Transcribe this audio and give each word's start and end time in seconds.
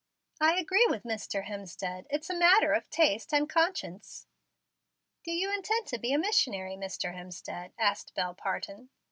"I 0.39 0.57
agree 0.57 0.87
with 0.89 1.03
Mr. 1.03 1.43
Hemstead. 1.45 2.07
It's 2.09 2.31
a 2.31 2.35
matter 2.35 2.73
of 2.73 2.89
taste 2.89 3.31
and 3.35 3.47
conscience." 3.47 4.25
"Do 5.23 5.31
you 5.31 5.53
intend 5.53 5.85
to 5.89 5.99
be 5.99 6.11
a 6.11 6.17
missionary, 6.17 6.73
Mr. 6.75 7.13
Hemstead?" 7.13 7.71
asked 7.77 8.15
Bel 8.15 8.33
Parton. 8.33 8.89